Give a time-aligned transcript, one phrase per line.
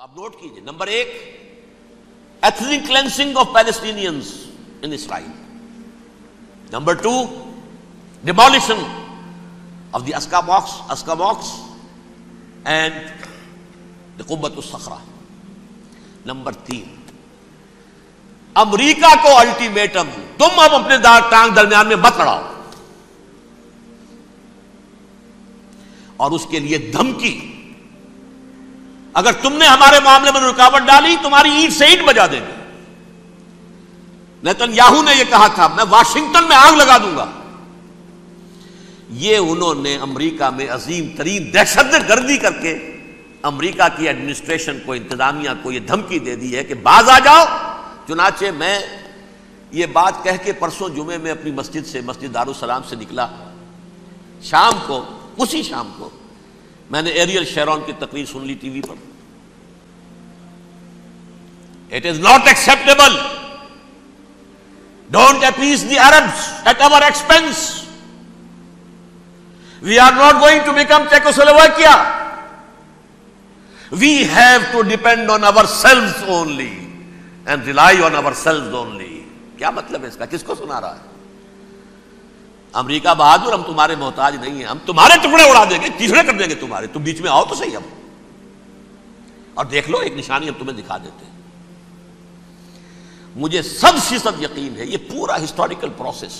[0.00, 1.08] آپ نوٹ کیجیے، نمبر ایک
[2.42, 4.32] ethnic cleansing of Palestinians
[4.82, 5.28] in Israel
[6.72, 7.10] number two
[8.24, 8.80] demolition
[9.92, 11.52] of the اسکاماکس اسکاماکس
[12.64, 12.94] and
[14.18, 14.98] the قبت الصخرہ
[16.26, 16.96] نمبر تین،
[18.56, 22.42] امریکہ کو الٹیمیٹم تم اب اپنے دار ٹانگ درمیان میں مت لڑاؤ۔
[26.16, 27.49] اور اس کے لیے دھمکی
[29.12, 32.60] اگر تم نے ہمارے معاملے میں رکاوٹ ڈالی، تمہاری اینٹ سے اینٹ بجا دیں گے۔
[34.42, 37.26] نیتن یاہو نے یہ کہا تھا، میں واشنگٹن میں آگ لگا دوں گا۔
[39.10, 42.96] یہ انہوں نے امریکہ میں عظیم ترین دہشت گردی کر کے
[43.42, 47.44] امریکہ کی ایڈمنسٹریشن کو انتظامیہ کو یہ دھمکی دے دی ہے کہ باز آ جاؤ۔
[48.08, 48.80] چنانچہ میں
[49.70, 53.26] یہ بات کہہ کے پرسوں جمعے میں اپنی مسجد سے، مسجد دارالسلام سے نکلا۔
[54.42, 55.04] شام کو،
[55.36, 56.10] اسی شام کو
[56.90, 59.09] میں نے ایریل شیرون کی تقریر سن لی ٹی وی پر۔
[61.92, 63.16] It is not acceptable
[65.10, 67.68] don't appease the Arabs at our expense
[69.82, 71.94] we are not going to become Czechoslovakia
[73.92, 76.74] we have to depend on our self only
[77.46, 79.22] and rely on our self only
[79.58, 81.08] کیا مطلب ہے اس کا کس کو سنا رہا ہے
[82.74, 86.32] امریکہ بہادر ہم تمہارے محتاج نہیں ہیں ہم تمہارے ٹکڑے اڑا دیں گے تیسرے کر
[86.32, 87.82] دیں گے تمہارے تم بیچ میں آؤ تو صحیح ہم
[89.54, 91.38] اور دیکھ لو ایک نشانی ہم تمہیں دکھا دیتے ہیں
[93.36, 96.32] مجھے سب فیصد یقین ہے یہ پورا ہسٹوریکل پروسیس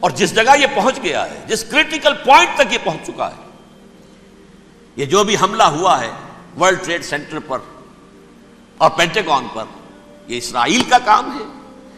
[0.00, 3.48] اور جس جگہ یہ پہنچ گیا ہے، جس کریٹیکل پوائنٹ تک یہ پہنچ چکا ہے،
[4.96, 6.10] یہ جو بھی حملہ ہوا ہے
[6.60, 7.58] ورلڈ ٹریڈ سینٹر پر
[8.78, 9.64] اور پینٹیگون پر،
[10.26, 11.44] یہ اسرائیل کا کام ہے۔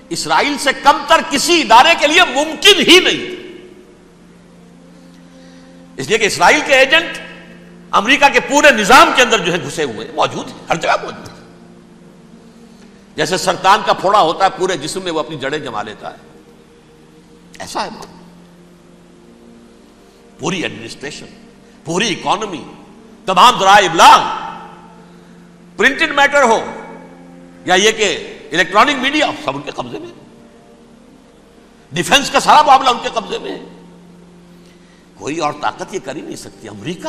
[0.09, 3.41] اسرائیل سے کم تر کسی ادارے کے لیے ممکن ہی نہیں۔
[5.97, 7.19] اس لیے کہ اسرائیل کے ایجنٹ
[7.91, 11.29] امریکہ کے پورے نظام کے اندر جو ہے گھسے ہوئے، موجود ہیں، ہر جگہ موجود
[11.29, 11.32] ہے
[13.17, 16.17] جیسے سرطان کا پھوڑا ہوتا ہے، پورے جسم میں وہ اپنی جڑیں جما لیتا ہے۔
[17.59, 17.91] ایسا ہے
[20.39, 21.27] پوری ایڈمنسٹریشن
[21.85, 22.65] پوری اکانومی
[23.27, 24.21] تمام ذرائع ابلاغ۔
[25.77, 26.65] پرنٹڈ میٹر ہو
[27.65, 30.09] یا یہ کہ الیکٹرانک میڈیا سب ان کے قبضے میں۔
[31.93, 33.65] ڈیفنس کا سارا معاملہ ان کے قبضے میں۔ ہے
[35.15, 37.09] کوئی اور طاقت یہ کر ہی نہیں سکتی، امریکہ،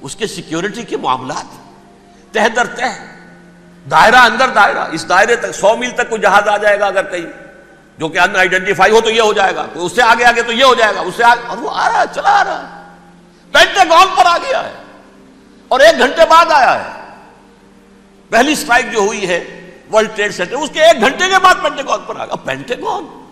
[0.00, 1.44] اس کے سیکیورٹی کے معاملات۔
[2.34, 3.17] تہ در تہ۔
[3.90, 7.02] دائرہ اندر دائرہ، اس دائرے تک، سو میل تک کوئی جہاز آ جائے گا اگر
[7.02, 7.32] کہیں۔
[7.98, 10.42] جو کہ ان آئیڈینٹیفائی ہو تو یہ ہو جائے گا، کوئی اس سے آگے آگے
[10.42, 12.44] تو یہ ہو جائے گا، اس سے آگے۔ اور وہ آ رہا ہے، چلا آ
[12.44, 12.82] رہا ہے۔
[13.52, 14.72] پینٹاگون پر آ گیا ہے۔
[15.68, 17.14] اور ایک گھنٹے بعد آیا ہے۔
[18.30, 22.00] پہلی سٹرائک جو ہوئی ہے ورلڈ ٹریڈ سینٹر اس کے ایک گھنٹے کے بعد پینٹاگون
[22.06, 23.24] پر آ گیا۔ پینٹاگون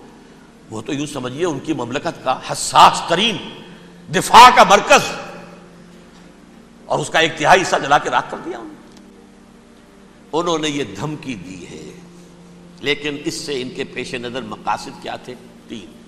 [0.70, 3.36] وہ تو یوں سمجھیے، ان کی مملکت کا حساس ترین
[4.14, 5.00] دفاع کا مرکز۔
[6.86, 8.85] اور اس کا ایک تہائی حصہ جلا کے راک کر دیا انہوں نے۔
[10.32, 12.00] انہوں نے یہ دھمکی دی ہے۔
[12.80, 15.34] لیکن اس سے ان کے پیش نظر مقاصد کیا تھے؟
[15.68, 16.02] تین۔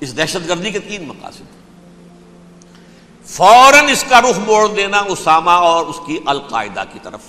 [0.00, 1.42] اس دہشت گردی کے تین مقاصد۔
[3.24, 7.20] فوراً اس کا رخ موڑ دینا اسامہ اور اس کی القاعدہ کی طرف۔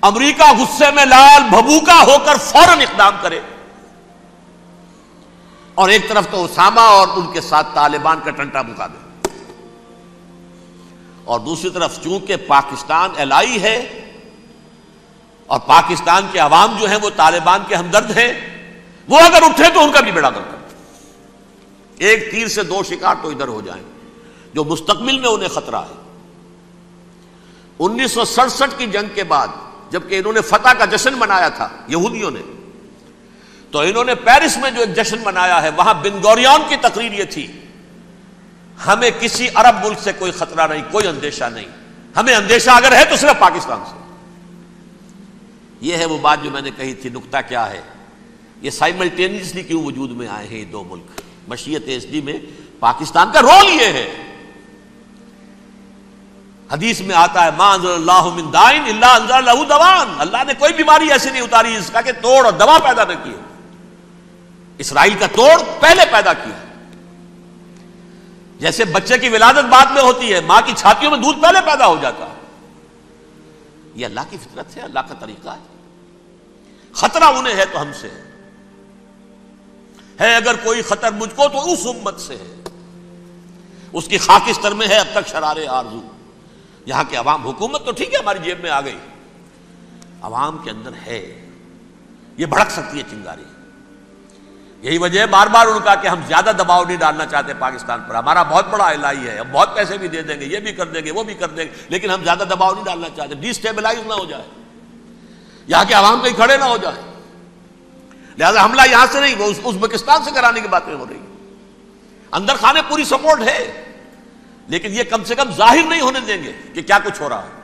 [0.00, 3.40] امریکہ غصے میں لال بھبوکا ہو کر فوراً اقدام کرے۔
[5.74, 9.07] اور ایک طرف تو اسامہ اور ان کے ساتھ طالبان کا ٹنٹا مکا دے
[11.28, 13.76] اور دوسری طرف چونکہ پاکستان الائی ہے
[15.46, 18.32] اور پاکستان کے عوام جو ہیں وہ طالبان کے ہمدرد ہیں،
[19.08, 20.56] وہ اگر اٹھے تو ان کا بھی بیڑا کر
[21.98, 23.82] ایک تیر سے دو شکار تو ادھر ہو جائیں،
[24.54, 25.94] جو مستقبل میں انہیں خطرہ ہے۔
[27.78, 29.48] انیس سو سڑسٹھ کی جنگ کے بعد،
[29.90, 32.42] جبکہ انہوں نے فتح کا جشن منایا تھا یہودیوں نے،
[33.70, 37.24] تو انہوں نے پیرس میں جو ایک جشن منایا ہے، وہاں بنگوریون کی تقریر یہ
[37.24, 37.46] تھی۔
[38.86, 41.64] ہمیں کسی عرب ملک سے کوئی خطرہ نہیں، کوئی اندیشہ نہیں۔
[42.16, 43.98] ہمیں اندیشہ اگر ہے تو صرف پاکستان سے۔
[45.80, 47.80] یہ ہے وہ بات جو میں نے کہی تھی، نقطہ کیا ہے؟
[48.62, 52.34] یہ سائملٹینیسلی کیوں وجود میں آئے ہیں یہ دو ملک؟ مشیت ایس ڈی میں
[52.80, 54.14] پاکستان کا رول یہ ہے۔
[56.72, 60.52] حدیث میں آتا ہے، ما انزل اللہ من دائن اللہ انزل له دوان۔ اللہ نے
[60.58, 63.40] کوئی بیماری ایسی نہیں اتاری اس کا کہ توڑ اور دوا پیدا نہ کیے۔
[64.78, 66.67] اسرائیل کا توڑ پہلے پیدا کیا
[68.58, 71.86] جیسے بچے کی ولادت بعد میں ہوتی ہے، ماں کی چھاتیوں میں دودھ پہلے پیدا
[71.86, 72.26] ہو جاتا
[73.94, 75.78] یہ اللہ کی فطرت ہے، اللہ کا طریقہ ہے۔
[76.92, 78.30] خطرہ انہیں ہے تو ہم سے۔ ہے
[80.20, 82.62] ہے اگر کوئی خطر مجھ کو تو اس امت سے ہے۔
[83.92, 86.00] اس کی خاکستر میں ہے اب تک شرارے آرزو۔
[86.86, 88.98] یہاں کے عوام، حکومت تو ٹھیک ہے، ہماری جیب میں آ گئی۔
[90.22, 91.50] عوام کے اندر ہے۔
[92.36, 93.44] یہ بھڑک سکتی ہے چنگاری۔
[94.82, 98.00] یہی وجہ ہے، بار بار ان کا کہ ہم زیادہ دباؤ نہیں ڈالنا چاہتے پاکستان
[98.08, 100.72] پر۔ ہمارا بہت بڑا الائی ہے، ہم بہت پیسے بھی دے دیں گے، یہ بھی
[100.72, 103.34] کر دیں گے، وہ بھی کر دیں گے، لیکن ہم زیادہ دباؤ نہیں ڈالنا چاہتے۔
[103.34, 104.42] ڈیسٹیبلائز نہ ہو جائے۔
[105.66, 106.96] یہاں کے عوام کہیں کھڑے نہ ہو جائے
[108.38, 111.20] لہذا حملہ یہاں سے نہیں، وہ ازبکستان سے کرانے کی باتیں ہو رہی۔
[112.32, 113.84] اندر خانے پوری سپورٹ ہے،
[114.68, 117.42] لیکن یہ کم سے کم ظاہر نہیں ہونے دیں گے کہ کیا کچھ ہو رہا
[117.42, 117.57] ہے۔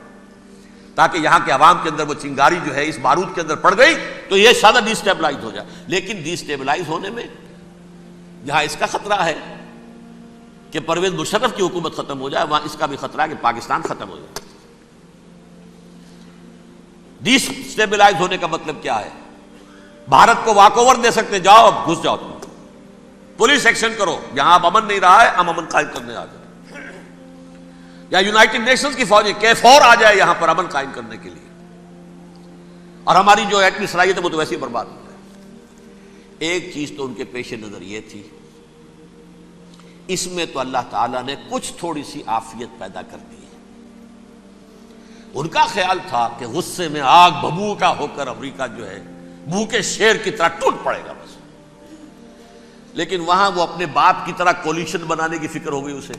[0.94, 3.76] تاکہ یہاں کے عوام کے اندر وہ چنگاری جو ہے اس بارود کے اندر پڑ
[3.76, 3.94] گئی
[4.29, 7.25] تو یہ شادہ ڈیسٹیبلائز ہو جائے۔ لیکن ڈیسٹیبلائز ہونے میں
[8.46, 9.35] جہاں اس کا خطرہ ہے
[10.70, 13.35] کہ پرویز مشرف کی حکومت ختم ہو جائے، وہاں اس کا بھی خطرہ ہے کہ
[13.41, 14.58] پاکستان ختم ہو جائے۔
[17.20, 19.11] ڈیسٹیبلائز ہونے کا مطلب کیا ہے؟
[20.08, 22.31] بھارت کو واک اوور دے سکتے، جاؤ اب گھس جاؤ تم۔
[23.37, 26.44] پولیس ایکشن کرو۔ یہاں اب امن نہیں رہا ہے، ہم امن قائم کرنے آ جائیں
[28.14, 31.31] یا یونائٹڈ نیشنز کی فوجی کے فور آ جائے یہاں پر امن قائم کرنے کے
[31.31, 31.49] لیے۔
[33.05, 35.38] اور ہماری جو ایٹمی صلاحیت ہے وہ تو ویسے ہی برباد ہو جائے
[36.38, 38.22] ایک چیز تو ان کے پیش نظر یہ تھی،
[40.08, 43.58] اس میں تو اللہ تعالیٰ نے کچھ تھوڑی سی آفیت پیدا کر دی ہے۔
[45.34, 49.02] ان کا خیال تھا کہ غصے میں آگ ببو کا ہو کر امریکہ جو ہے
[49.44, 51.37] بھوکے شیر کی طرح ٹوٹ پڑے گا بس۔
[52.93, 56.12] لیکن وہاں وہ اپنے باپ کی طرح کولیشن بنانے کی فکر ہو گئی اسے۔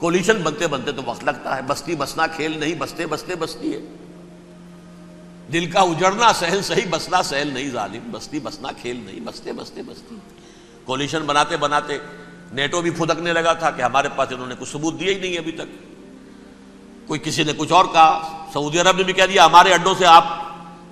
[0.00, 3.80] کولیشن بنتے بنتے تو وقت لگتا ہے۔ بستی بسنا، کھیل نہیں، بستے بستے بستی ہے۔
[5.52, 9.82] دل کا اجڑنا سہل صحیح، بسنا سہل نہیں، ظالم۔ بستی بسنا، کھیل نہیں، بستے بستے
[9.82, 10.14] بستی۔
[10.84, 11.98] کولیشن بناتے بناتے
[12.52, 15.38] نیٹو بھی پھدکنے لگا تھا کہ ہمارے پاس انہوں نے کچھ ثبوت دیا ہی نہیں
[15.38, 15.88] ابھی تک۔
[17.08, 20.06] کوئی کسی نے کچھ اور کہا۔ سعودی عرب نے بھی کہہ دیا، ہمارے اڈوں سے
[20.06, 20.24] آپ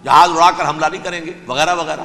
[0.05, 2.05] جہاز اڑا کر حملہ نہیں کریں گے۔ وغیرہ وغیرہ۔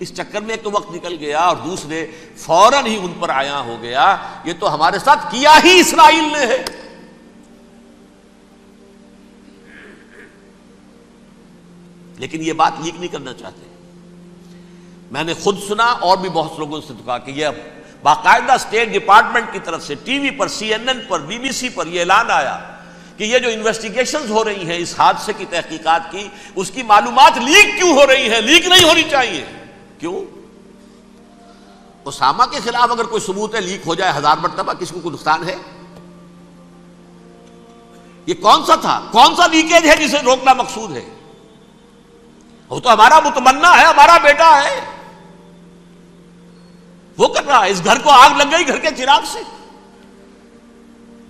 [0.00, 2.06] اس چکر میں ایک تو وقت نکل گیا اور دوسرے
[2.36, 6.46] فوراً ہی ان پر آیا ہو گیا۔ یہ تو ہمارے ساتھ کیا ہی اسرائیل نے
[6.46, 6.64] ہے۔
[12.18, 13.68] لیکن یہ بات لیک نہیں کرنا چاہتے۔
[15.10, 17.46] میں نے خود سنا اور بھی بہت لوگوں سے کہا کہ یہ
[18.02, 21.52] باقاعدہ اسٹیٹ ڈپارٹمنٹ کی طرف سے ٹی وی پر، سی این این پر، بی بی
[21.52, 22.58] سی پر یہ اعلان آیا
[23.16, 27.32] کہ یہ جو انویسٹیگیشن ہو رہی ہیں، اس حادثے کی تحقیقات کی، اس کی معلومات
[27.36, 29.44] لیک کیوں ہو رہی ہیں؟ لیک نہیں ہونی چاہیے۔
[29.98, 30.20] کیوں؟
[32.04, 35.14] اسامہ کے خلاف اگر کوئی ثبوت ہے لیک ہو جائے ہزار مرتبہ کسی کو کوئی
[35.14, 35.56] نقصان ہے؟
[38.26, 41.14] یہ کون سا تھا؟ کون سا لیکیج ہے جسے روکنا مقصود ہے؟
[42.68, 44.80] وہ تو ہمارا متمنا ہے، ہمارا بیٹا ہے۔
[47.18, 49.38] وہ کر رہا ہے، اس گھر کو آگ لگ گئی گھر کے چراغ سے۔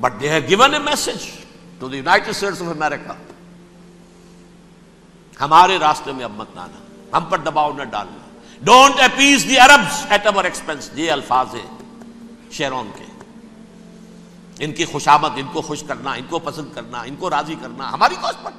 [0.00, 1.30] But they have given a message
[1.78, 3.12] to the United States of America
[5.40, 8.27] ہمارے راستے میں اب مت نانا ہم پر دباؤ نہ ڈالنا۔
[8.62, 11.78] Don't appease the Arabs at our expense یہ الفاظ ہیں
[12.52, 13.04] شیرون کے۔
[14.64, 17.92] ان کی خوشامد، ان کو خوش کرنا، ان کو پسند کرنا، ان کو راضی کرنا،
[17.92, 18.50] ہماری کوسٹ پر۔